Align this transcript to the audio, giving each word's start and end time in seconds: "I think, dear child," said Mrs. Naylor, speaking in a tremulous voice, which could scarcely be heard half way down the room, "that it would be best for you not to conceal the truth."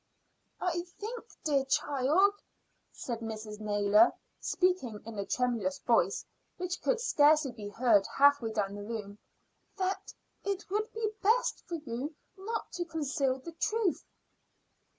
"I 0.59 0.81
think, 0.97 1.25
dear 1.43 1.63
child," 1.63 2.33
said 2.91 3.19
Mrs. 3.19 3.59
Naylor, 3.59 4.11
speaking 4.39 4.99
in 5.05 5.19
a 5.19 5.27
tremulous 5.27 5.77
voice, 5.77 6.25
which 6.57 6.81
could 6.81 6.99
scarcely 6.99 7.51
be 7.51 7.69
heard 7.69 8.07
half 8.17 8.41
way 8.41 8.49
down 8.51 8.73
the 8.73 8.81
room, 8.81 9.19
"that 9.77 10.11
it 10.43 10.71
would 10.71 10.91
be 10.91 11.11
best 11.21 11.63
for 11.67 11.75
you 11.75 12.15
not 12.35 12.71
to 12.71 12.85
conceal 12.85 13.37
the 13.37 13.51
truth." 13.51 14.03